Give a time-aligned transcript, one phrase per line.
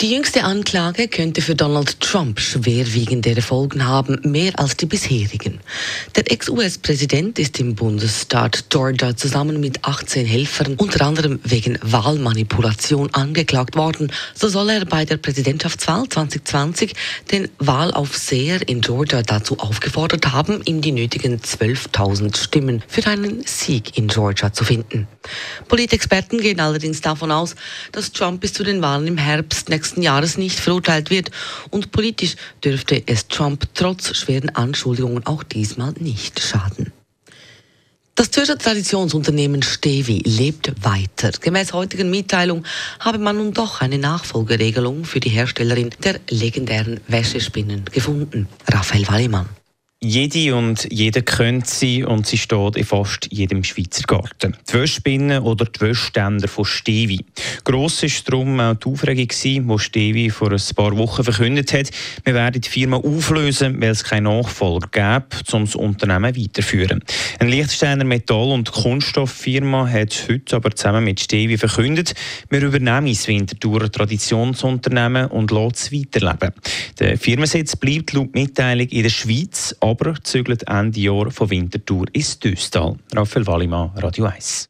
[0.00, 5.60] Die jüngste Anklage könnte für Donald Trump schwerwiegendere Folgen haben, mehr als die bisherigen.
[6.16, 13.76] Der Ex-US-Präsident ist im Bundesstaat Georgia zusammen mit 18 Helfern unter anderem wegen Wahlmanipulation angeklagt
[13.76, 14.10] worden.
[14.32, 16.94] So soll er bei der Präsidentschaftswahl 2020
[17.30, 23.98] den Wahlaufseher in Georgia dazu aufgefordert haben, ihm die nötigen 12.000 Stimmen für einen Sieg
[23.98, 25.06] in Georgia zu finden.
[25.68, 27.54] Politexperten gehen allerdings davon aus,
[27.92, 31.30] dass Trump bis zu den Wahlen im Herbst nächsten nächsten Jahres nicht verurteilt wird.
[31.70, 36.92] Und politisch dürfte es Trump trotz schweren Anschuldigungen auch diesmal nicht schaden.
[38.14, 41.30] Das Zürcher Traditionsunternehmen Stevi lebt weiter.
[41.40, 42.64] Gemäß heutigen Mitteilung
[43.00, 48.46] habe man nun doch eine Nachfolgeregelung für die Herstellerin der legendären Wäschespinnen gefunden.
[48.68, 49.59] Raphael Wallimann.
[50.02, 54.56] Jede und jeder kennt sie und sie steht in fast jedem Schweizer Garten.
[54.66, 57.22] Die Wäschspinnen oder die Wäschständer von Stevi.
[57.64, 61.90] Gross war darum auch die Aufregung, die Stevi vor ein paar Wochen verkündet hat,
[62.24, 67.04] wir werden die Firma auflösen, weil es keinen Nachfolger gäbe, um das Unternehmen weiterzuführen.
[67.38, 72.14] Eine Liechtensteiner Metall- und Kunststofffirma hat heute aber zusammen mit Stevi verkündet,
[72.48, 76.54] wir übernehmen das Winterthur Traditionsunternehmen und lassen es weiterleben.
[77.00, 82.38] Der Firmensitz bleibt laut Mitteilung in der Schweiz, aber zügelt Ende Jahr von Winterthur ins
[82.38, 82.96] Düstal.
[83.14, 84.68] Raphael Wallimann, Radio 1.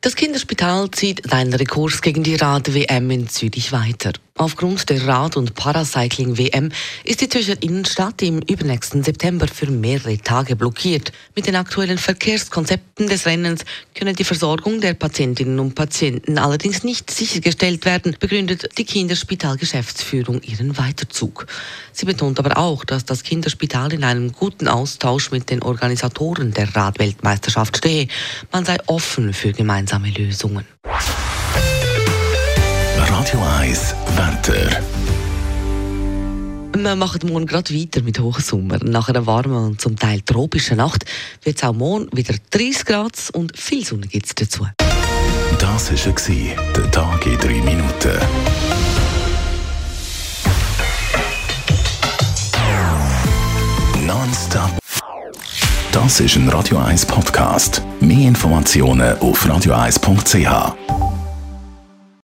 [0.00, 4.12] Das Kinderspital zieht seinen Rekurs gegen die Rad-WM in Zürich weiter.
[4.40, 6.72] Aufgrund der Rad- und Paracycling-WM
[7.04, 11.12] ist die Zürcher Innenstadt im übernächsten September für mehrere Tage blockiert.
[11.36, 17.10] Mit den aktuellen Verkehrskonzepten des Rennens könne die Versorgung der Patientinnen und Patienten allerdings nicht
[17.10, 21.46] sichergestellt werden, begründet die Kinderspital-Geschäftsführung ihren Weiterzug.
[21.92, 26.74] Sie betont aber auch, dass das Kinderspital in einem guten Austausch mit den Organisatoren der
[26.74, 28.08] Radweltmeisterschaft stehe.
[28.50, 30.64] Man sei offen für gemeinsame Lösungen.
[33.30, 34.82] Radio 1, Wetter.
[36.76, 38.78] Wir machen morgen gerade weiter mit Hochsommer.
[38.82, 41.04] Nach einer warmen und zum Teil tropischen Nacht
[41.44, 44.66] wird es auch morgen wieder 30 Grad und viel Sonne gibt es dazu.
[45.60, 48.18] Das war der Tag in 3 Minuten.
[54.04, 54.72] Nonstop.
[55.92, 57.80] Das ist ein Radio 1 Podcast.
[58.00, 60.99] Mehr Informationen auf radio1.ch.